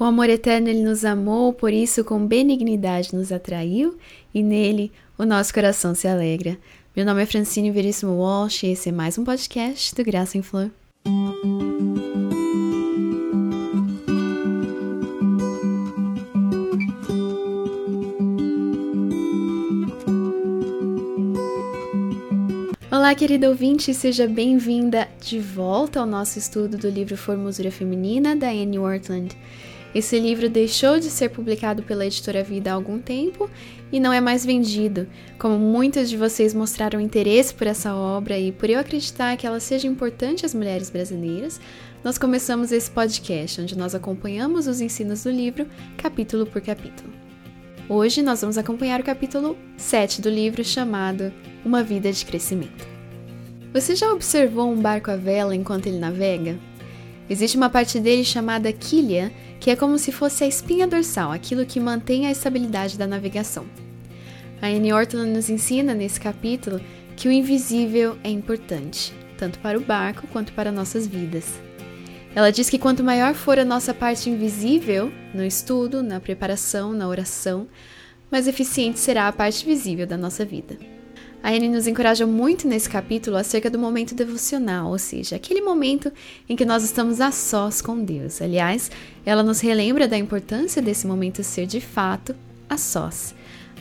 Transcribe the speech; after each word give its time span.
Com 0.00 0.04
amor 0.04 0.30
eterno 0.30 0.68
ele 0.68 0.84
nos 0.84 1.04
amou, 1.04 1.52
por 1.52 1.72
isso 1.72 2.04
com 2.04 2.24
benignidade 2.24 3.12
nos 3.12 3.32
atraiu 3.32 3.98
e 4.32 4.44
nele 4.44 4.92
o 5.18 5.24
nosso 5.24 5.52
coração 5.52 5.92
se 5.92 6.06
alegra. 6.06 6.56
Meu 6.94 7.04
nome 7.04 7.20
é 7.20 7.26
Francine 7.26 7.72
Veríssimo 7.72 8.12
Walsh 8.12 8.62
e 8.62 8.68
esse 8.68 8.90
é 8.90 8.92
mais 8.92 9.18
um 9.18 9.24
podcast 9.24 9.92
do 9.96 10.04
Graça 10.04 10.38
em 10.38 10.42
Flor. 10.42 10.70
Olá, 22.88 23.16
querido 23.16 23.48
ouvinte, 23.48 23.92
seja 23.92 24.28
bem-vinda 24.28 25.08
de 25.20 25.40
volta 25.40 25.98
ao 25.98 26.06
nosso 26.06 26.38
estudo 26.38 26.78
do 26.78 26.88
livro 26.88 27.16
Formosura 27.16 27.72
Feminina 27.72 28.36
da 28.36 28.48
Anne 28.48 28.78
Ortland. 28.78 29.36
Esse 29.98 30.16
livro 30.16 30.48
deixou 30.48 31.00
de 31.00 31.10
ser 31.10 31.28
publicado 31.28 31.82
pela 31.82 32.06
editora 32.06 32.44
Vida 32.44 32.70
há 32.70 32.74
algum 32.74 33.00
tempo 33.00 33.50
e 33.90 33.98
não 33.98 34.12
é 34.12 34.20
mais 34.20 34.46
vendido. 34.46 35.08
Como 35.40 35.58
muitos 35.58 36.08
de 36.08 36.16
vocês 36.16 36.54
mostraram 36.54 37.00
interesse 37.00 37.52
por 37.52 37.66
essa 37.66 37.92
obra 37.96 38.38
e 38.38 38.52
por 38.52 38.70
eu 38.70 38.78
acreditar 38.78 39.36
que 39.36 39.44
ela 39.44 39.58
seja 39.58 39.88
importante 39.88 40.46
às 40.46 40.54
mulheres 40.54 40.88
brasileiras, 40.88 41.60
nós 42.04 42.16
começamos 42.16 42.70
esse 42.70 42.88
podcast 42.88 43.60
onde 43.60 43.76
nós 43.76 43.92
acompanhamos 43.92 44.68
os 44.68 44.80
ensinos 44.80 45.24
do 45.24 45.32
livro 45.32 45.66
capítulo 45.96 46.46
por 46.46 46.60
capítulo. 46.60 47.12
Hoje 47.88 48.22
nós 48.22 48.40
vamos 48.40 48.56
acompanhar 48.56 49.00
o 49.00 49.04
capítulo 49.04 49.58
7 49.76 50.22
do 50.22 50.30
livro 50.30 50.62
chamado 50.62 51.32
Uma 51.64 51.82
Vida 51.82 52.12
de 52.12 52.24
Crescimento. 52.24 52.86
Você 53.72 53.96
já 53.96 54.12
observou 54.12 54.70
um 54.70 54.80
barco 54.80 55.10
à 55.10 55.16
vela 55.16 55.56
enquanto 55.56 55.88
ele 55.88 55.98
navega? 55.98 56.56
Existe 57.30 57.56
uma 57.56 57.68
parte 57.68 58.00
dele 58.00 58.24
chamada 58.24 58.72
quilha 58.72 59.32
que 59.60 59.70
é 59.70 59.76
como 59.76 59.98
se 59.98 60.12
fosse 60.12 60.44
a 60.44 60.46
espinha 60.46 60.86
dorsal, 60.86 61.32
aquilo 61.32 61.66
que 61.66 61.80
mantém 61.80 62.26
a 62.26 62.30
estabilidade 62.30 62.96
da 62.96 63.06
navegação. 63.06 63.66
A 64.62 64.68
Anne 64.68 64.92
Ortland 64.92 65.30
nos 65.30 65.50
ensina 65.50 65.94
nesse 65.94 66.20
capítulo 66.20 66.80
que 67.16 67.28
o 67.28 67.32
invisível 67.32 68.16
é 68.22 68.30
importante, 68.30 69.12
tanto 69.36 69.58
para 69.58 69.76
o 69.76 69.80
barco 69.80 70.26
quanto 70.28 70.52
para 70.52 70.72
nossas 70.72 71.06
vidas. 71.06 71.60
Ela 72.34 72.50
diz 72.52 72.70
que 72.70 72.78
quanto 72.78 73.02
maior 73.02 73.34
for 73.34 73.58
a 73.58 73.64
nossa 73.64 73.92
parte 73.92 74.30
invisível, 74.30 75.12
no 75.34 75.44
estudo, 75.44 76.02
na 76.02 76.20
preparação, 76.20 76.92
na 76.92 77.08
oração, 77.08 77.66
mais 78.30 78.46
eficiente 78.46 78.98
será 78.98 79.26
a 79.26 79.32
parte 79.32 79.64
visível 79.64 80.06
da 80.06 80.16
nossa 80.16 80.44
vida. 80.44 80.76
A 81.42 81.50
Anne 81.50 81.68
nos 81.68 81.86
encoraja 81.86 82.26
muito 82.26 82.66
nesse 82.66 82.88
capítulo 82.88 83.36
acerca 83.36 83.70
do 83.70 83.78
momento 83.78 84.14
devocional, 84.14 84.90
ou 84.90 84.98
seja, 84.98 85.36
aquele 85.36 85.60
momento 85.60 86.12
em 86.48 86.56
que 86.56 86.64
nós 86.64 86.82
estamos 86.82 87.20
a 87.20 87.30
sós 87.30 87.80
com 87.80 88.02
Deus. 88.02 88.42
Aliás, 88.42 88.90
ela 89.24 89.42
nos 89.42 89.60
relembra 89.60 90.08
da 90.08 90.18
importância 90.18 90.82
desse 90.82 91.06
momento 91.06 91.42
ser 91.44 91.66
de 91.66 91.80
fato 91.80 92.34
a 92.68 92.76
sós. 92.76 93.34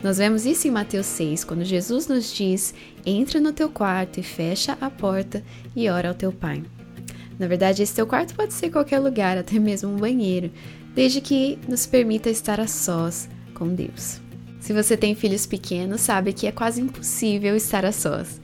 Nós 0.04 0.20
vemos 0.20 0.46
isso 0.46 0.68
em 0.68 0.72
Mateus 0.72 1.08
6, 1.08 1.44
quando 1.44 1.66
Jesus 1.66 2.08
nos 2.08 2.32
diz: 2.32 2.74
entra 3.06 3.40
no 3.40 3.52
teu 3.52 3.70
quarto 3.70 4.20
e 4.20 4.24
fecha 4.24 4.78
a 4.80 4.90
porta 4.90 5.44
e 5.76 5.90
ora 5.90 6.10
ao 6.10 6.16
teu 6.16 6.32
pai. 6.32 6.64
Na 7.40 7.48
verdade, 7.48 7.84
esse 7.84 7.94
teu 7.94 8.06
quarto 8.06 8.36
pode 8.36 8.54
ser 8.54 8.70
qualquer 8.70 9.00
lugar, 9.00 9.38
até 9.38 9.60
mesmo 9.60 9.90
um 9.90 9.98
banheiro, 9.98 10.52
desde 10.94 11.22
que 11.22 11.58
nos 11.68 11.86
permita 11.86 12.30
estar 12.30 12.60
a 12.60 12.68
sós 12.68 13.28
com 13.54 13.68
Deus. 13.74 14.27
Se 14.68 14.74
você 14.74 14.98
tem 14.98 15.16
filhos 15.16 15.46
pequenos, 15.46 16.02
sabe 16.02 16.34
que 16.34 16.46
é 16.46 16.52
quase 16.52 16.82
impossível 16.82 17.56
estar 17.56 17.86
a 17.86 17.94
sós. 17.94 18.42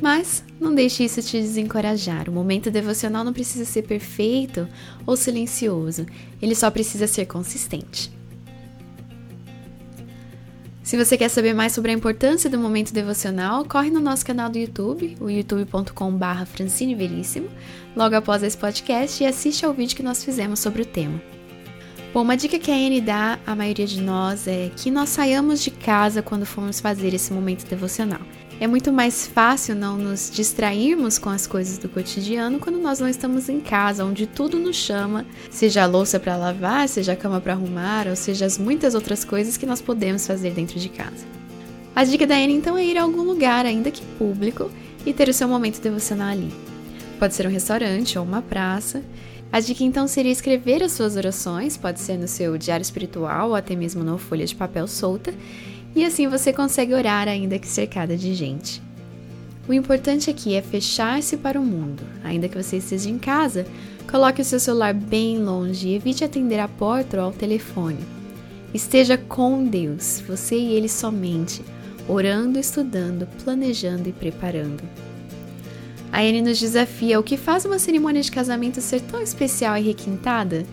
Mas 0.00 0.42
não 0.58 0.74
deixe 0.74 1.04
isso 1.04 1.20
te 1.20 1.38
desencorajar. 1.38 2.26
O 2.26 2.32
momento 2.32 2.70
devocional 2.70 3.22
não 3.22 3.34
precisa 3.34 3.66
ser 3.66 3.82
perfeito 3.82 4.66
ou 5.04 5.14
silencioso, 5.14 6.06
ele 6.40 6.54
só 6.54 6.70
precisa 6.70 7.06
ser 7.06 7.26
consistente. 7.26 8.10
Se 10.82 10.96
você 10.96 11.18
quer 11.18 11.28
saber 11.28 11.52
mais 11.52 11.74
sobre 11.74 11.90
a 11.90 11.94
importância 11.94 12.48
do 12.48 12.58
momento 12.58 12.90
devocional, 12.90 13.62
corre 13.66 13.90
no 13.90 14.00
nosso 14.00 14.24
canal 14.24 14.48
do 14.48 14.56
YouTube, 14.56 15.18
o 15.20 15.28
youtube.com.br 15.28 16.46
Francine 16.46 16.96
logo 17.94 18.16
após 18.16 18.42
esse 18.42 18.56
podcast 18.56 19.22
e 19.22 19.26
assiste 19.26 19.66
ao 19.66 19.74
vídeo 19.74 19.94
que 19.94 20.02
nós 20.02 20.24
fizemos 20.24 20.60
sobre 20.60 20.80
o 20.80 20.86
tema. 20.86 21.20
Bom, 22.12 22.22
uma 22.22 22.38
dica 22.38 22.58
que 22.58 22.70
a 22.70 22.74
Anne 22.74 23.02
dá 23.02 23.38
à 23.46 23.54
maioria 23.54 23.86
de 23.86 24.00
nós 24.00 24.48
é 24.48 24.70
que 24.74 24.90
nós 24.90 25.10
saiamos 25.10 25.62
de 25.62 25.70
casa 25.70 26.22
quando 26.22 26.46
formos 26.46 26.80
fazer 26.80 27.12
esse 27.12 27.34
momento 27.34 27.68
devocional. 27.68 28.20
É 28.58 28.66
muito 28.66 28.90
mais 28.90 29.26
fácil 29.26 29.74
não 29.74 29.98
nos 29.98 30.30
distrairmos 30.30 31.18
com 31.18 31.28
as 31.28 31.46
coisas 31.46 31.76
do 31.76 31.86
cotidiano 31.86 32.58
quando 32.58 32.78
nós 32.78 32.98
não 32.98 33.08
estamos 33.08 33.50
em 33.50 33.60
casa, 33.60 34.06
onde 34.06 34.26
tudo 34.26 34.58
nos 34.58 34.76
chama, 34.76 35.26
seja 35.50 35.82
a 35.82 35.86
louça 35.86 36.18
para 36.18 36.34
lavar, 36.34 36.88
seja 36.88 37.12
a 37.12 37.16
cama 37.16 37.42
para 37.42 37.52
arrumar, 37.52 38.08
ou 38.08 38.16
seja 38.16 38.46
as 38.46 38.56
muitas 38.56 38.94
outras 38.94 39.22
coisas 39.22 39.58
que 39.58 39.66
nós 39.66 39.82
podemos 39.82 40.26
fazer 40.26 40.52
dentro 40.52 40.80
de 40.80 40.88
casa. 40.88 41.26
A 41.94 42.04
dica 42.04 42.26
da 42.26 42.36
Anne 42.36 42.54
então 42.54 42.78
é 42.78 42.84
ir 42.84 42.96
a 42.96 43.02
algum 43.02 43.22
lugar, 43.22 43.66
ainda 43.66 43.90
que 43.90 44.02
público, 44.18 44.70
e 45.04 45.12
ter 45.12 45.28
o 45.28 45.34
seu 45.34 45.46
momento 45.46 45.78
devocional 45.78 46.28
ali. 46.28 46.50
Pode 47.18 47.34
ser 47.34 47.46
um 47.46 47.50
restaurante 47.50 48.18
ou 48.18 48.24
uma 48.24 48.40
praça, 48.40 49.02
a 49.50 49.60
dica 49.60 49.82
então 49.82 50.06
seria 50.06 50.32
escrever 50.32 50.82
as 50.82 50.92
suas 50.92 51.16
orações, 51.16 51.76
pode 51.76 52.00
ser 52.00 52.18
no 52.18 52.28
seu 52.28 52.58
diário 52.58 52.82
espiritual 52.82 53.50
ou 53.50 53.54
até 53.54 53.74
mesmo 53.74 54.04
numa 54.04 54.18
folha 54.18 54.44
de 54.44 54.54
papel 54.54 54.86
solta, 54.86 55.32
e 55.96 56.04
assim 56.04 56.28
você 56.28 56.52
consegue 56.52 56.94
orar 56.94 57.28
ainda 57.28 57.58
que 57.58 57.66
cercada 57.66 58.16
de 58.16 58.34
gente. 58.34 58.82
O 59.66 59.72
importante 59.72 60.30
aqui 60.30 60.54
é 60.54 60.62
fechar-se 60.62 61.36
para 61.36 61.60
o 61.60 61.64
mundo. 61.64 62.02
Ainda 62.24 62.48
que 62.48 62.60
você 62.62 62.78
esteja 62.78 63.10
em 63.10 63.18
casa, 63.18 63.66
coloque 64.10 64.40
o 64.40 64.44
seu 64.44 64.58
celular 64.58 64.94
bem 64.94 65.38
longe 65.38 65.88
e 65.88 65.94
evite 65.94 66.24
atender 66.24 66.58
a 66.58 66.68
porta 66.68 67.18
ou 67.18 67.24
ao 67.24 67.32
telefone. 67.32 67.98
Esteja 68.72 69.18
com 69.18 69.64
Deus, 69.64 70.22
você 70.26 70.56
e 70.56 70.72
Ele 70.72 70.88
somente, 70.88 71.62
orando, 72.06 72.58
estudando, 72.58 73.26
planejando 73.42 74.08
e 74.08 74.12
preparando. 74.12 74.82
A 76.12 76.20
Anne 76.20 76.42
nos 76.42 76.58
desafia: 76.58 77.20
o 77.20 77.22
que 77.22 77.36
faz 77.36 77.64
uma 77.64 77.78
cerimônia 77.78 78.22
de 78.22 78.30
casamento 78.30 78.80
ser 78.80 79.00
tão 79.02 79.20
especial 79.20 79.76
e 79.76 79.82
requintada? 79.82 80.64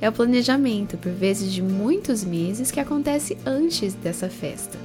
É 0.00 0.08
o 0.08 0.12
planejamento, 0.12 0.96
por 0.96 1.12
vezes 1.12 1.52
de 1.52 1.62
muitos 1.62 2.24
meses, 2.24 2.70
que 2.70 2.80
acontece 2.80 3.36
antes 3.44 3.92
dessa 3.92 4.30
festa. 4.30 4.78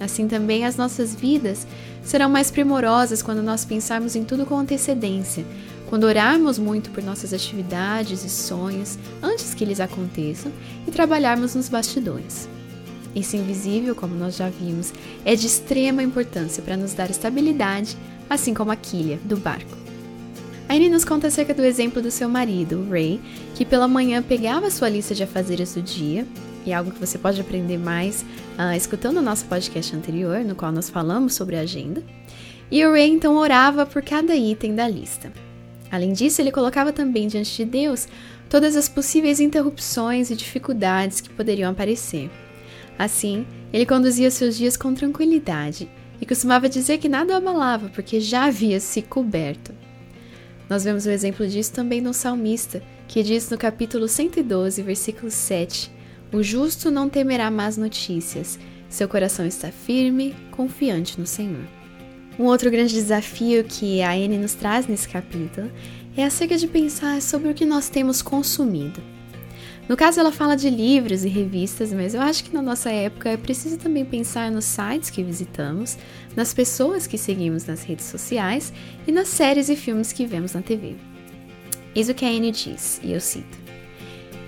Assim 0.00 0.26
também 0.26 0.64
as 0.64 0.76
nossas 0.76 1.14
vidas 1.14 1.66
serão 2.02 2.28
mais 2.28 2.50
primorosas 2.50 3.22
quando 3.22 3.42
nós 3.42 3.64
pensarmos 3.64 4.16
em 4.16 4.24
tudo 4.24 4.46
com 4.46 4.58
antecedência, 4.58 5.44
quando 5.88 6.04
orarmos 6.04 6.58
muito 6.58 6.90
por 6.90 7.02
nossas 7.02 7.32
atividades 7.32 8.24
e 8.24 8.30
sonhos 8.30 8.98
antes 9.22 9.54
que 9.54 9.62
eles 9.62 9.80
aconteçam 9.80 10.50
e 10.86 10.90
trabalharmos 10.90 11.54
nos 11.54 11.68
bastidores. 11.68 12.48
Esse 13.14 13.36
invisível, 13.36 13.94
como 13.94 14.14
nós 14.14 14.36
já 14.36 14.48
vimos, 14.48 14.92
é 15.24 15.36
de 15.36 15.46
extrema 15.46 16.02
importância 16.02 16.62
para 16.62 16.76
nos 16.76 16.94
dar 16.94 17.10
estabilidade 17.10 17.96
assim 18.28 18.54
como 18.54 18.70
a 18.70 18.76
quilha 18.76 19.18
do 19.24 19.36
barco. 19.36 19.76
A 20.68 20.74
Anne 20.74 20.88
nos 20.88 21.04
conta 21.04 21.26
acerca 21.26 21.52
do 21.52 21.64
exemplo 21.64 22.00
do 22.00 22.10
seu 22.10 22.28
marido, 22.28 22.86
Ray, 22.90 23.20
que 23.54 23.64
pela 23.64 23.86
manhã 23.86 24.22
pegava 24.22 24.70
sua 24.70 24.88
lista 24.88 25.14
de 25.14 25.22
afazeres 25.22 25.74
do 25.74 25.82
dia, 25.82 26.26
e 26.64 26.72
é 26.72 26.74
algo 26.74 26.90
que 26.90 26.98
você 26.98 27.18
pode 27.18 27.40
aprender 27.40 27.78
mais 27.78 28.22
uh, 28.58 28.74
escutando 28.74 29.18
o 29.18 29.22
nosso 29.22 29.44
podcast 29.44 29.94
anterior, 29.94 30.40
no 30.40 30.54
qual 30.54 30.72
nós 30.72 30.88
falamos 30.88 31.34
sobre 31.34 31.56
a 31.56 31.60
agenda. 31.60 32.02
E 32.70 32.84
o 32.84 32.92
Ray 32.92 33.10
então 33.10 33.36
orava 33.36 33.84
por 33.84 34.02
cada 34.02 34.34
item 34.34 34.74
da 34.74 34.88
lista. 34.88 35.30
Além 35.90 36.12
disso, 36.12 36.40
ele 36.40 36.50
colocava 36.50 36.92
também 36.92 37.28
diante 37.28 37.54
de 37.54 37.64
Deus 37.66 38.08
todas 38.48 38.74
as 38.74 38.88
possíveis 38.88 39.40
interrupções 39.40 40.30
e 40.30 40.36
dificuldades 40.36 41.20
que 41.20 41.28
poderiam 41.28 41.70
aparecer. 41.70 42.30
Assim, 42.98 43.46
ele 43.72 43.84
conduzia 43.84 44.30
seus 44.30 44.56
dias 44.56 44.76
com 44.76 44.94
tranquilidade 44.94 45.88
e 46.20 46.26
costumava 46.26 46.68
dizer 46.68 46.98
que 46.98 47.08
nada 47.08 47.34
o 47.34 47.36
abalava, 47.36 47.88
porque 47.88 48.20
já 48.20 48.44
havia 48.44 48.80
se 48.80 49.02
coberto. 49.02 49.72
Nós 50.68 50.84
vemos 50.84 51.06
o 51.06 51.10
exemplo 51.10 51.46
disso 51.46 51.72
também 51.72 52.00
no 52.00 52.14
salmista, 52.14 52.82
que 53.06 53.22
diz 53.22 53.50
no 53.50 53.58
capítulo 53.58 54.08
112, 54.08 54.82
versículo 54.82 55.30
7: 55.30 55.90
O 56.32 56.42
justo 56.42 56.90
não 56.90 57.08
temerá 57.08 57.50
más 57.50 57.76
notícias, 57.76 58.58
seu 58.88 59.08
coração 59.08 59.46
está 59.46 59.70
firme, 59.70 60.34
confiante 60.50 61.18
no 61.20 61.26
Senhor. 61.26 61.64
Um 62.38 62.44
outro 62.44 62.70
grande 62.70 62.94
desafio 62.94 63.62
que 63.64 64.02
a 64.02 64.12
Anne 64.12 64.38
nos 64.38 64.54
traz 64.54 64.86
nesse 64.86 65.08
capítulo 65.08 65.70
é 66.16 66.24
acerca 66.24 66.56
de 66.56 66.66
pensar 66.66 67.20
sobre 67.20 67.50
o 67.50 67.54
que 67.54 67.64
nós 67.64 67.88
temos 67.88 68.22
consumido. 68.22 69.00
No 69.86 69.98
caso, 69.98 70.18
ela 70.18 70.32
fala 70.32 70.56
de 70.56 70.70
livros 70.70 71.24
e 71.24 71.28
revistas, 71.28 71.92
mas 71.92 72.14
eu 72.14 72.22
acho 72.22 72.42
que 72.42 72.54
na 72.54 72.62
nossa 72.62 72.90
época 72.90 73.28
é 73.28 73.36
preciso 73.36 73.76
também 73.76 74.02
pensar 74.02 74.50
nos 74.50 74.64
sites 74.64 75.10
que 75.10 75.22
visitamos, 75.22 75.98
nas 76.34 76.54
pessoas 76.54 77.06
que 77.06 77.18
seguimos 77.18 77.66
nas 77.66 77.82
redes 77.82 78.06
sociais 78.06 78.72
e 79.06 79.12
nas 79.12 79.28
séries 79.28 79.68
e 79.68 79.76
filmes 79.76 80.10
que 80.10 80.24
vemos 80.24 80.54
na 80.54 80.62
TV. 80.62 80.96
Eis 81.94 82.08
o 82.08 82.14
que 82.14 82.24
a 82.24 82.28
Anne 82.28 82.50
diz, 82.50 82.98
e 83.04 83.12
eu 83.12 83.20
cito. 83.20 83.62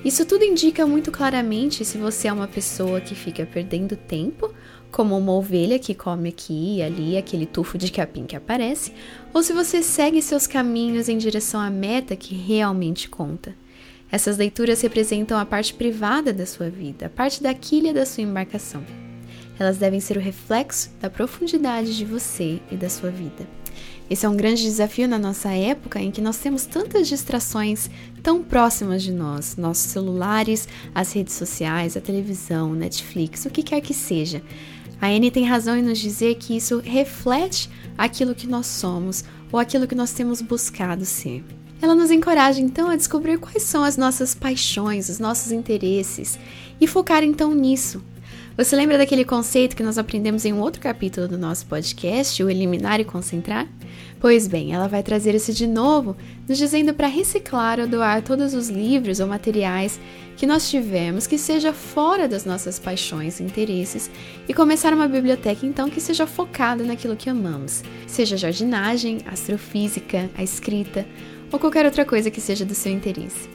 Isso 0.03 0.25
tudo 0.25 0.43
indica 0.43 0.87
muito 0.87 1.13
claramente 1.13 1.85
se 1.85 1.99
você 1.99 2.29
é 2.29 2.33
uma 2.33 2.49
pessoa 2.49 3.01
que 3.01 3.15
fica 3.15 3.45
perdendo 3.45 3.95
tempo, 3.95 4.55
como 4.91 5.19
uma 5.19 5.33
ovelha 5.33 5.79
que 5.79 5.95
come 5.95 6.31
aqui 6.31 6.77
e 6.77 6.83
ali 6.83 7.15
aquele 7.15 7.45
tufo 7.45 7.77
de 7.77 7.93
capim 7.93 8.25
que 8.25 8.37
aparece, 8.37 8.91
ou 9.35 9.43
se 9.43 9.53
você 9.53 9.83
segue 9.83 10.23
seus 10.23 10.47
caminhos 10.47 11.11
em 11.11 11.19
direção 11.19 11.61
à 11.61 11.69
meta 11.69 12.17
que 12.17 12.35
realmente 12.35 13.11
conta 13.11 13.55
Essas 14.17 14.39
leituras 14.39 14.81
representam 14.81 15.39
a 15.39 15.45
parte 15.45 15.75
privada 15.75 16.33
da 16.33 16.47
sua 16.47 16.71
vida, 16.71 17.05
a 17.05 17.11
parte 17.11 17.43
da 17.43 17.53
quilha 17.53 17.93
da 17.93 18.07
sua 18.07 18.23
embarcação. 18.23 18.83
Elas 19.59 19.77
devem 19.77 20.01
ser 20.01 20.17
o 20.17 20.21
reflexo 20.21 20.89
da 21.03 21.11
profundidade 21.11 21.95
de 21.95 22.03
você 22.07 22.59
e 22.71 22.77
da 22.77 22.89
sua 22.89 23.11
vida. 23.11 23.47
Esse 24.09 24.25
é 24.25 24.29
um 24.31 24.35
grande 24.35 24.63
desafio 24.63 25.07
na 25.07 25.19
nossa 25.19 25.51
época 25.51 26.01
em 26.01 26.11
que 26.11 26.23
nós 26.23 26.39
temos 26.39 26.65
tantas 26.65 27.09
distrações 27.09 27.91
tão 28.23 28.43
próximas 28.43 29.03
de 29.03 29.13
nós, 29.13 29.55
nossos 29.59 29.85
celulares, 29.85 30.67
as 30.95 31.13
redes 31.13 31.35
sociais, 31.35 31.95
a 31.95 32.01
televisão, 32.01 32.73
Netflix, 32.73 33.45
o 33.45 33.51
que 33.51 33.63
quer 33.63 33.83
que 33.83 33.93
seja. 33.93 34.43
A 34.99 35.09
Anne 35.09 35.31
tem 35.31 35.45
razão 35.45 35.77
em 35.77 35.83
nos 35.83 35.99
dizer 35.99 36.37
que 36.37 36.57
isso 36.57 36.81
reflete 36.83 37.69
aquilo 37.99 38.35
que 38.35 38.47
nós 38.47 38.67
somos 38.67 39.25
ou 39.53 39.61
aquilo 39.61 39.87
que 39.87 39.95
nós 39.95 40.15
temos 40.15 40.41
buscado 40.41 41.05
ser. 41.05 41.45
Ela 41.81 41.95
nos 41.95 42.11
encoraja 42.11 42.61
então 42.61 42.89
a 42.89 42.97
descobrir 42.97 43.39
quais 43.39 43.63
são 43.63 43.85
as 43.85 43.97
nossas 43.97 44.35
paixões, 44.35 45.09
os 45.09 45.19
nossos 45.19 45.53
interesses 45.53 46.39
e 46.81 46.87
focar 46.87 47.23
então 47.23 47.55
nisso. 47.55 48.03
Você 48.57 48.75
lembra 48.75 48.97
daquele 48.97 49.23
conceito 49.23 49.77
que 49.77 49.83
nós 49.83 49.99
aprendemos 49.99 50.47
em 50.47 50.53
um 50.55 50.61
outro 50.61 50.81
capítulo 50.81 51.29
do 51.29 51.37
nosso 51.37 51.67
podcast, 51.67 52.43
o 52.43 52.49
eliminar 52.49 52.99
e 52.99 53.05
concentrar? 53.05 53.69
Pois 54.19 54.49
bem, 54.49 54.73
ela 54.73 54.89
vai 54.89 55.03
trazer 55.03 55.35
isso 55.35 55.53
de 55.53 55.67
novo, 55.67 56.17
nos 56.49 56.57
dizendo 56.57 56.95
para 56.95 57.07
reciclar 57.07 57.79
ou 57.79 57.87
doar 57.87 58.23
todos 58.23 58.55
os 58.55 58.71
livros 58.71 59.21
ou 59.21 59.27
materiais 59.27 60.01
que 60.39 60.47
nós 60.47 60.71
tivemos 60.71 61.27
que 61.27 61.37
seja 61.37 61.71
fora 61.73 62.27
das 62.27 62.47
nossas 62.47 62.79
paixões 62.79 63.41
e 63.41 63.43
interesses 63.43 64.11
e 64.49 64.55
começar 64.55 64.95
uma 64.95 65.07
biblioteca 65.07 65.67
então 65.67 65.91
que 65.91 66.01
seja 66.01 66.27
focada 66.27 66.83
naquilo 66.83 67.17
que 67.17 67.29
amamos, 67.29 67.83
seja 68.07 68.39
jardinagem, 68.39 69.19
astrofísica, 69.27 70.31
a 70.35 70.43
escrita 70.43 71.07
ou 71.53 71.59
qualquer 71.59 71.85
outra 71.85 72.05
coisa 72.05 72.31
que 72.31 72.41
seja 72.41 72.65
do 72.65 72.75
seu 72.75 72.93
interesse. 72.93 73.49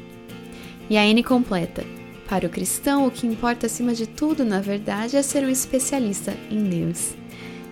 E 0.90 0.98
a 0.98 1.06
N 1.06 1.24
completa: 1.24 1.84
para 2.28 2.48
o 2.48 2.50
cristão, 2.50 3.06
o 3.06 3.12
que 3.12 3.28
importa 3.28 3.66
acima 3.66 3.94
de 3.94 4.08
tudo, 4.08 4.46
na 4.46 4.62
verdade, 4.62 5.18
é 5.18 5.22
ser 5.22 5.44
um 5.44 5.50
especialista 5.50 6.34
em 6.50 6.64
Deus. 6.64 7.14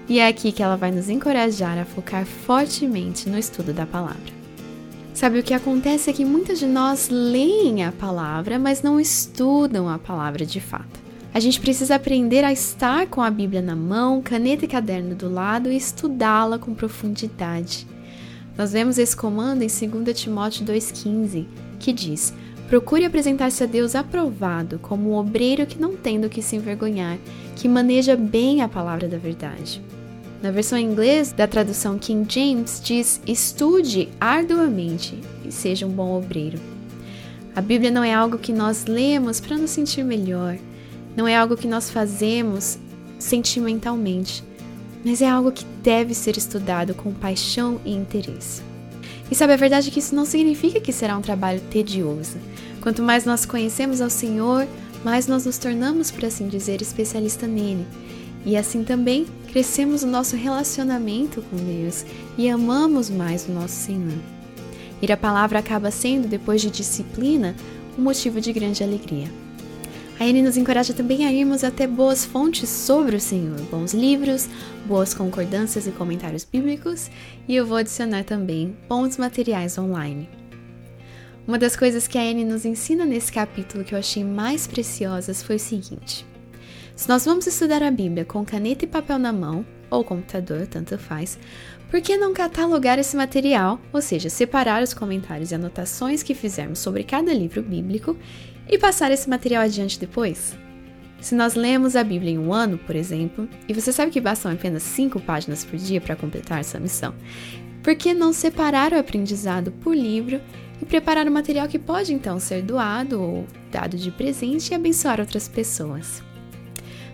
E 0.08 0.20
é 0.20 0.28
aqui 0.28 0.52
que 0.52 0.64
ela 0.64 0.76
vai 0.76 0.92
nos 0.92 1.08
encorajar 1.08 1.78
a 1.78 1.86
focar 1.86 2.26
fortemente 2.26 3.30
no 3.30 3.38
estudo 3.38 3.72
da 3.72 3.86
palavra. 3.86 4.40
Sabe 5.14 5.40
o 5.40 5.44
que 5.44 5.54
acontece 5.54 6.10
é 6.10 6.14
que 6.14 6.26
muitas 6.26 6.60
de 6.60 6.66
nós 6.66 7.10
leem 7.10 7.84
a 7.84 7.92
palavra, 7.92 8.58
mas 8.58 8.82
não 8.82 9.00
estudam 9.00 9.88
a 9.88 10.00
palavra 10.00 10.46
de 10.46 10.60
fato. 10.60 11.00
A 11.34 11.40
gente 11.40 11.60
precisa 11.60 11.96
aprender 11.96 12.44
a 12.44 12.52
estar 12.52 13.06
com 13.08 13.22
a 13.22 13.30
Bíblia 13.30 13.62
na 13.62 13.76
mão, 13.76 14.22
caneta 14.22 14.66
e 14.66 14.68
caderno 14.68 15.14
do 15.14 15.30
lado 15.30 15.72
e 15.72 15.78
estudá-la 15.78 16.58
com 16.58 16.74
profundidade. 16.74 17.86
Nós 18.60 18.74
vemos 18.74 18.98
esse 18.98 19.16
comando 19.16 19.62
em 19.62 19.68
2 19.68 20.20
Timóteo 20.20 20.66
2,15, 20.66 21.46
que 21.80 21.94
diz: 21.94 22.34
Procure 22.68 23.06
apresentar-se 23.06 23.64
a 23.64 23.66
Deus 23.66 23.96
aprovado, 23.96 24.78
como 24.80 25.12
um 25.12 25.16
obreiro 25.16 25.66
que 25.66 25.80
não 25.80 25.96
tem 25.96 26.20
do 26.20 26.28
que 26.28 26.42
se 26.42 26.58
envergonhar, 26.58 27.18
que 27.56 27.70
maneja 27.70 28.18
bem 28.18 28.62
a 28.62 28.68
palavra 28.68 29.08
da 29.08 29.18
verdade. 29.18 29.82
Na 30.44 30.52
versão 30.52 30.78
em 30.78 30.92
inglês 30.92 31.32
da 31.32 31.48
tradução 31.48 31.98
King 31.98 32.28
James 32.30 32.82
diz: 32.84 33.22
estude 33.26 34.10
arduamente 34.20 35.18
e 35.46 35.54
seja 35.54 35.88
um 35.88 35.92
bom 35.92 36.18
obreiro. 36.18 36.60
A 37.56 37.62
Bíblia 37.62 37.90
não 37.90 38.04
é 38.04 38.14
algo 38.14 38.38
que 38.38 38.52
nós 38.52 38.86
lemos 38.88 39.40
para 39.40 39.58
nos 39.58 39.72
sentir 39.72 40.04
melhor, 40.04 40.58
não 41.16 41.26
é 41.26 41.34
algo 41.34 41.56
que 41.56 41.68
nós 41.68 41.90
fazemos 41.90 42.78
sentimentalmente, 43.18 44.44
mas 45.04 45.22
é 45.22 45.30
algo 45.30 45.52
que 45.52 45.66
deve 45.84 46.14
ser 46.14 46.38
estudado 46.38 46.94
com 46.94 47.14
paixão 47.14 47.80
e 47.86 47.94
interesse. 47.94 48.62
E 49.32 49.36
sabe, 49.36 49.54
a 49.54 49.58
verdade 49.58 49.90
é 49.90 49.92
que 49.92 50.00
isso 50.00 50.16
não 50.16 50.26
significa 50.26 50.80
que 50.80 50.92
será 50.92 51.18
um 51.18 51.22
trabalho 51.22 51.62
tedioso. 51.70 52.38
Quanto 52.82 53.04
mais 53.04 53.26
nós 53.26 53.46
conhecemos 53.46 54.02
ao 54.02 54.10
Senhor, 54.10 54.68
mais 55.04 55.28
nós 55.28 55.46
nos 55.46 55.58
tornamos, 55.58 56.10
por 56.10 56.26
assim 56.26 56.48
dizer, 56.48 56.82
especialista 56.82 57.46
nele. 57.46 57.86
E 58.46 58.58
assim 58.58 58.84
também 58.84 59.26
crescemos 59.52 60.04
o 60.04 60.08
nosso 60.08 60.36
relacionamento 60.36 61.42
com 61.44 61.58
Deus 61.58 62.06
e 62.38 62.50
amamos 62.50 63.10
mais 63.10 63.48
o 63.48 63.52
nosso 63.52 63.76
Senhor. 63.76 64.18
Ir 65.02 65.12
a 65.12 65.18
palavra 65.18 65.60
acaba 65.60 65.92
sendo, 65.92 66.28
depois 66.28 66.62
de 66.62 66.70
disciplina, 66.70 67.56
um 67.98 68.02
motivo 68.02 68.42
de 68.42 68.52
grande 68.52 68.84
alegria. 68.84 69.28
A 70.20 70.26
Anne 70.26 70.42
nos 70.42 70.58
encoraja 70.58 70.94
também 70.94 71.26
a 71.26 71.32
irmos 71.32 71.64
até 71.64 71.88
boas 71.88 72.26
fontes 72.26 72.68
sobre 72.68 73.16
o 73.16 73.22
Senhor, 73.22 73.58
bons 73.72 73.94
livros, 73.94 74.50
boas 74.86 75.14
concordâncias 75.14 75.88
e 75.88 75.92
comentários 75.92 76.44
bíblicos, 76.44 77.10
e 77.48 77.56
eu 77.56 77.66
vou 77.66 77.78
adicionar 77.78 78.26
também 78.26 78.76
bons 78.90 79.16
materiais 79.16 79.78
online. 79.78 80.30
Uma 81.48 81.58
das 81.58 81.78
coisas 81.78 82.06
que 82.06 82.18
a 82.18 82.22
Anne 82.22 82.44
nos 82.44 82.66
ensina 82.66 83.06
nesse 83.06 83.32
capítulo 83.32 83.86
que 83.86 83.96
eu 83.96 84.00
achei 84.00 84.22
mais 84.26 84.68
preciosas 84.68 85.42
foi 85.42 85.56
o 85.56 85.60
seguinte: 85.60 86.26
se 86.98 87.08
nós 87.08 87.24
vamos 87.24 87.48
estudar 87.48 87.82
a 87.82 87.90
Bíblia 87.90 88.26
com 88.26 88.44
caneta 88.44 88.84
e 88.84 88.90
papel 88.90 89.18
na 89.18 89.32
mão, 89.32 89.66
ou 89.90 90.04
computador, 90.04 90.68
tanto 90.68 90.98
faz, 90.98 91.40
por 91.90 92.02
que 92.02 92.18
não 92.18 92.34
catalogar 92.34 93.00
esse 93.00 93.16
material, 93.16 93.80
ou 93.94 94.02
seja, 94.02 94.30
separar 94.30 94.84
os 94.84 94.94
comentários 94.94 95.52
e 95.52 95.56
anotações 95.56 96.22
que 96.22 96.36
fizermos 96.36 96.80
sobre 96.80 97.04
cada 97.04 97.34
livro 97.34 97.64
bíblico 97.64 98.18
e 98.70 98.78
passar 98.78 99.12
esse 99.12 99.30
material 99.30 99.64
adiante 99.64 100.00
depois? 100.00 100.56
Se 101.20 101.36
nós 101.36 101.56
lemos 101.56 101.96
a 101.96 102.04
Bíblia 102.04 102.32
em 102.32 102.38
um 102.38 102.54
ano, 102.54 102.78
por 102.78 102.96
exemplo, 102.96 103.50
e 103.68 103.74
você 103.74 103.92
sabe 103.92 104.12
que 104.12 104.22
bastam 104.22 104.52
apenas 104.52 104.84
cinco 104.84 105.20
páginas 105.20 105.66
por 105.66 105.78
dia 105.78 106.00
para 106.00 106.16
completar 106.16 106.60
essa 106.60 106.80
missão, 106.80 107.14
por 107.84 107.96
que 107.96 108.14
não 108.14 108.32
separar 108.32 108.94
o 108.94 109.00
aprendizado 109.00 109.72
por 109.72 109.96
livro 109.96 110.40
e 110.82 110.86
preparar 110.86 111.28
um 111.28 111.32
material 111.32 111.68
que 111.68 111.80
pode 111.80 112.14
então 112.14 112.40
ser 112.40 112.62
doado 112.62 113.22
ou 113.22 113.46
dado 113.72 113.98
de 113.98 114.12
presente 114.12 114.72
e 114.72 114.76
abençoar 114.76 115.20
outras 115.20 115.48
pessoas? 115.48 116.24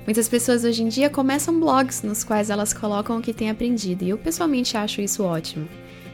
Muitas 0.06 0.30
pessoas 0.30 0.64
hoje 0.64 0.84
em 0.84 0.88
dia 0.88 1.10
começam 1.10 1.60
blogs 1.60 2.04
nos 2.04 2.24
quais 2.24 2.52
elas 2.52 2.74
colocam 2.74 3.18
o 3.18 3.22
que 3.22 3.34
têm 3.34 3.50
aprendido, 3.50 4.04
e 4.04 4.10
eu 4.10 4.20
pessoalmente 4.20 4.78
acho 4.78 5.02
isso 5.02 5.24
ótimo. 5.24 5.68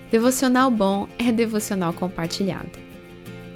Devocional 0.10 0.72
bom 0.72 1.10
é 1.18 1.30
devocional 1.30 1.92
compartilhado. 1.92 2.91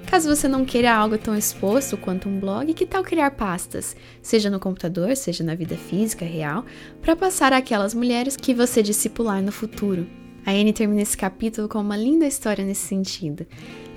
Caso 0.07 0.33
você 0.33 0.47
não 0.47 0.63
queira 0.63 0.93
algo 0.93 1.17
tão 1.17 1.35
exposto 1.35 1.97
quanto 1.97 2.29
um 2.29 2.39
blog, 2.39 2.73
que 2.73 2.85
tal 2.85 3.03
criar 3.03 3.31
pastas, 3.31 3.95
seja 4.21 4.49
no 4.49 4.59
computador, 4.59 5.15
seja 5.17 5.43
na 5.43 5.55
vida 5.55 5.75
física 5.75 6.23
real, 6.23 6.63
para 7.01 7.15
passar 7.15 7.51
àquelas 7.51 7.93
mulheres 7.93 8.37
que 8.37 8.53
você 8.53 8.81
discipular 8.81 9.41
no 9.41 9.51
futuro? 9.51 10.07
A 10.45 10.51
Anne 10.51 10.71
termina 10.71 11.01
esse 11.01 11.17
capítulo 11.17 11.67
com 11.67 11.79
uma 11.79 11.97
linda 11.97 12.27
história 12.27 12.63
nesse 12.63 12.87
sentido. 12.87 13.47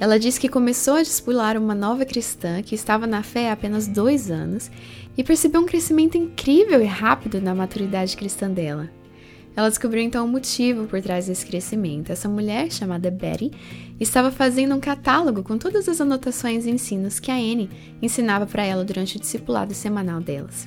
Ela 0.01 0.19
diz 0.19 0.39
que 0.39 0.49
começou 0.49 0.95
a 0.95 1.03
discipular 1.03 1.59
uma 1.59 1.75
nova 1.75 2.07
cristã 2.07 2.63
que 2.63 2.75
estava 2.75 3.07
na 3.07 3.23
fé 3.23 3.51
há 3.51 3.53
apenas 3.53 3.87
dois 3.87 4.31
anos 4.31 4.71
e 5.15 5.23
percebeu 5.23 5.61
um 5.61 5.67
crescimento 5.67 6.17
incrível 6.17 6.81
e 6.81 6.87
rápido 6.87 7.39
na 7.39 7.55
maturidade 7.55 8.17
cristã 8.17 8.51
dela. 8.51 8.98
Ela 9.59 9.71
descobriu 9.71 10.05
então 10.05 10.25
o 10.25 10.29
motivo 10.29 10.87
por 10.87 11.03
trás 11.03 11.27
desse 11.27 11.45
crescimento. 11.45 12.13
Essa 12.13 12.29
mulher, 12.29 12.71
chamada 12.71 13.11
Betty, 13.11 13.51
estava 13.99 14.31
fazendo 14.31 14.73
um 14.73 14.79
catálogo 14.79 15.43
com 15.43 15.59
todas 15.59 15.89
as 15.89 16.01
anotações 16.01 16.65
e 16.65 16.71
ensinos 16.71 17.19
que 17.19 17.29
a 17.29 17.35
Anne 17.35 17.69
ensinava 18.01 18.47
para 18.47 18.65
ela 18.65 18.85
durante 18.85 19.17
o 19.17 19.21
discipulado 19.21 19.75
semanal 19.75 20.21
delas. 20.21 20.65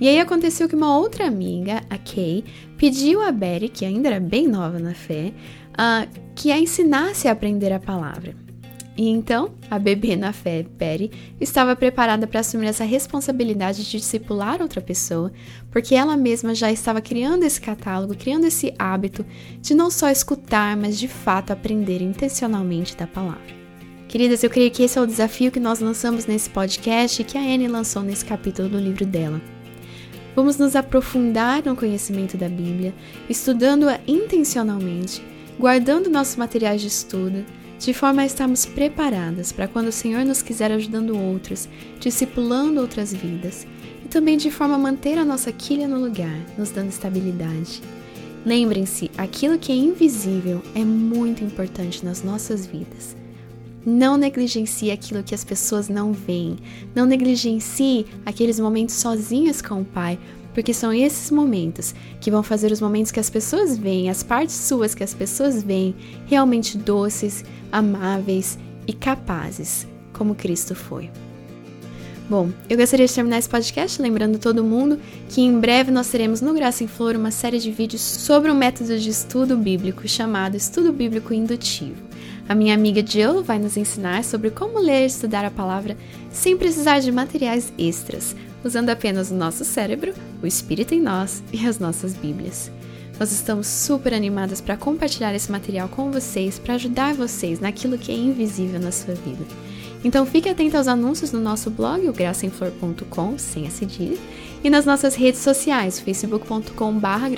E 0.00 0.08
aí 0.08 0.18
aconteceu 0.18 0.66
que 0.66 0.74
uma 0.74 0.96
outra 0.96 1.26
amiga, 1.26 1.82
a 1.90 1.98
Kay, 1.98 2.42
pediu 2.78 3.20
a 3.20 3.30
Betty, 3.30 3.68
que 3.68 3.84
ainda 3.84 4.08
era 4.08 4.18
bem 4.18 4.48
nova 4.48 4.78
na 4.78 4.94
fé, 4.94 5.34
uh, 5.74 6.08
que 6.34 6.50
a 6.50 6.58
ensinasse 6.58 7.28
a 7.28 7.32
aprender 7.32 7.70
a 7.70 7.78
palavra. 7.78 8.34
E 8.96 9.08
então, 9.08 9.52
a 9.70 9.78
bebê 9.78 10.16
na 10.16 10.32
fé, 10.32 10.62
Betty, 10.62 11.10
estava 11.40 11.74
preparada 11.76 12.26
para 12.26 12.40
assumir 12.40 12.66
essa 12.66 12.84
responsabilidade 12.84 13.84
de 13.84 13.98
discipular 13.98 14.60
outra 14.60 14.80
pessoa, 14.80 15.32
porque 15.70 15.94
ela 15.94 16.16
mesma 16.16 16.54
já 16.54 16.70
estava 16.70 17.00
criando 17.00 17.44
esse 17.44 17.60
catálogo, 17.60 18.16
criando 18.16 18.44
esse 18.44 18.74
hábito 18.78 19.24
de 19.60 19.74
não 19.74 19.90
só 19.90 20.10
escutar, 20.10 20.76
mas 20.76 20.98
de 20.98 21.08
fato 21.08 21.52
aprender 21.52 22.02
intencionalmente 22.02 22.96
da 22.96 23.06
palavra. 23.06 23.60
Queridas, 24.08 24.42
eu 24.42 24.50
creio 24.50 24.72
que 24.72 24.82
esse 24.82 24.98
é 24.98 25.00
o 25.00 25.06
desafio 25.06 25.52
que 25.52 25.60
nós 25.60 25.78
lançamos 25.78 26.26
nesse 26.26 26.50
podcast 26.50 27.22
e 27.22 27.24
que 27.24 27.38
a 27.38 27.40
Anne 27.40 27.68
lançou 27.68 28.02
nesse 28.02 28.24
capítulo 28.24 28.68
do 28.68 28.78
livro 28.78 29.06
dela. 29.06 29.40
Vamos 30.34 30.58
nos 30.58 30.74
aprofundar 30.74 31.62
no 31.64 31.76
conhecimento 31.76 32.36
da 32.36 32.48
Bíblia, 32.48 32.92
estudando-a 33.28 34.00
intencionalmente, 34.06 35.22
guardando 35.58 36.10
nossos 36.10 36.36
materiais 36.36 36.80
de 36.80 36.88
estudo, 36.88 37.44
de 37.80 37.94
forma 37.94 38.20
a 38.20 38.26
estarmos 38.26 38.66
preparadas 38.66 39.52
para 39.52 39.66
quando 39.66 39.88
o 39.88 39.92
Senhor 39.92 40.22
nos 40.22 40.42
quiser 40.42 40.70
ajudando 40.70 41.18
outros, 41.18 41.66
discipulando 41.98 42.78
outras 42.78 43.12
vidas, 43.12 43.66
e 44.04 44.08
também 44.08 44.36
de 44.36 44.50
forma 44.50 44.74
a 44.74 44.78
manter 44.78 45.16
a 45.16 45.24
nossa 45.24 45.50
quilha 45.50 45.88
no 45.88 45.98
lugar, 45.98 46.38
nos 46.58 46.70
dando 46.70 46.90
estabilidade. 46.90 47.80
Lembrem-se, 48.44 49.10
aquilo 49.16 49.58
que 49.58 49.72
é 49.72 49.74
invisível 49.74 50.62
é 50.74 50.84
muito 50.84 51.42
importante 51.42 52.04
nas 52.04 52.22
nossas 52.22 52.66
vidas. 52.66 53.16
Não 53.84 54.18
negligencie 54.18 54.90
aquilo 54.90 55.22
que 55.22 55.34
as 55.34 55.42
pessoas 55.42 55.88
não 55.88 56.12
veem. 56.12 56.58
Não 56.94 57.06
negligencie 57.06 58.04
aqueles 58.26 58.60
momentos 58.60 58.94
sozinhos 58.94 59.62
com 59.62 59.80
o 59.80 59.84
Pai, 59.86 60.18
porque 60.52 60.74
são 60.74 60.92
esses 60.92 61.30
momentos 61.30 61.94
que 62.20 62.30
vão 62.30 62.42
fazer 62.42 62.72
os 62.72 62.80
momentos 62.80 63.12
que 63.12 63.20
as 63.20 63.30
pessoas 63.30 63.78
veem, 63.78 64.10
as 64.10 64.22
partes 64.22 64.54
suas 64.54 64.94
que 64.94 65.04
as 65.04 65.14
pessoas 65.14 65.62
veem, 65.62 65.94
realmente 66.26 66.76
doces, 66.76 67.44
amáveis 67.70 68.58
e 68.86 68.92
capazes, 68.92 69.86
como 70.12 70.34
Cristo 70.34 70.74
foi. 70.74 71.10
Bom, 72.28 72.50
eu 72.68 72.76
gostaria 72.76 73.08
de 73.08 73.12
terminar 73.12 73.38
esse 73.38 73.48
podcast 73.48 74.00
lembrando 74.00 74.38
todo 74.38 74.62
mundo 74.62 75.00
que 75.28 75.40
em 75.40 75.58
breve 75.58 75.90
nós 75.90 76.08
teremos 76.08 76.40
no 76.40 76.54
Graça 76.54 76.84
em 76.84 76.86
Flor 76.86 77.16
uma 77.16 77.32
série 77.32 77.58
de 77.58 77.72
vídeos 77.72 78.00
sobre 78.00 78.52
um 78.52 78.54
método 78.54 78.96
de 78.96 79.10
estudo 79.10 79.56
bíblico 79.56 80.06
chamado 80.06 80.56
Estudo 80.56 80.92
Bíblico 80.92 81.34
Indutivo. 81.34 82.10
A 82.48 82.54
minha 82.54 82.74
amiga 82.74 83.04
Jill 83.04 83.42
vai 83.42 83.58
nos 83.58 83.76
ensinar 83.76 84.22
sobre 84.22 84.50
como 84.50 84.78
ler 84.78 85.02
e 85.02 85.06
estudar 85.06 85.44
a 85.44 85.50
palavra 85.50 85.96
sem 86.30 86.56
precisar 86.56 87.00
de 87.00 87.10
materiais 87.10 87.72
extras, 87.76 88.36
usando 88.64 88.90
apenas 88.90 89.30
o 89.30 89.34
nosso 89.34 89.64
cérebro, 89.64 90.12
o 90.42 90.46
Espírito 90.46 90.94
em 90.94 91.00
nós 91.00 91.42
e 91.52 91.66
as 91.66 91.78
nossas 91.78 92.14
Bíblias. 92.14 92.70
Nós 93.18 93.32
estamos 93.32 93.66
super 93.66 94.14
animadas 94.14 94.60
para 94.60 94.76
compartilhar 94.76 95.34
esse 95.34 95.52
material 95.52 95.88
com 95.88 96.10
vocês, 96.10 96.58
para 96.58 96.74
ajudar 96.74 97.14
vocês 97.14 97.60
naquilo 97.60 97.98
que 97.98 98.10
é 98.10 98.14
invisível 98.14 98.80
na 98.80 98.90
sua 98.90 99.14
vida. 99.14 99.44
Então 100.02 100.24
fique 100.24 100.48
atento 100.48 100.78
aos 100.78 100.88
anúncios 100.88 101.30
no 101.30 101.38
nosso 101.40 101.70
blog, 101.70 102.08
o 102.08 102.12
graçaemflor.com, 102.12 103.36
sem 103.36 103.66
a 103.66 103.70
cedilha, 103.70 104.16
e 104.64 104.70
nas 104.70 104.86
nossas 104.86 105.14
redes 105.14 105.40
sociais, 105.40 106.00
facebook.com 106.00 106.98
barra 106.98 107.28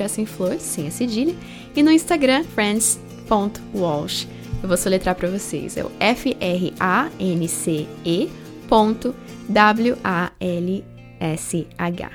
sem 0.60 0.86
a 0.86 0.90
cedilha, 0.90 1.34
e 1.74 1.82
no 1.82 1.90
Instagram, 1.90 2.44
friends.walsh. 2.44 4.28
Eu 4.62 4.68
vou 4.68 4.76
soletrar 4.76 5.16
para 5.16 5.28
vocês, 5.28 5.76
é 5.76 5.84
o 5.84 5.90
F-R-A-N-C-E 5.98 6.70
ponto 8.68 9.14
W-A-L-S-H. 11.22 12.10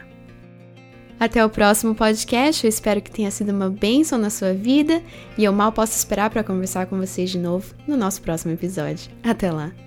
Até 1.19 1.43
o 1.43 1.49
próximo 1.49 1.95
podcast. 1.95 2.63
Eu 2.63 2.69
espero 2.69 3.01
que 3.01 3.09
tenha 3.09 3.31
sido 3.31 3.51
uma 3.51 3.69
bênção 3.69 4.19
na 4.19 4.29
sua 4.29 4.53
vida 4.53 5.01
e 5.37 5.43
eu 5.43 5.53
mal 5.53 5.71
posso 5.71 5.97
esperar 5.97 6.29
para 6.29 6.43
conversar 6.43 6.85
com 6.85 6.97
vocês 6.97 7.29
de 7.29 7.39
novo 7.39 7.73
no 7.87 7.97
nosso 7.97 8.21
próximo 8.21 8.53
episódio. 8.53 9.09
Até 9.23 9.51
lá! 9.51 9.86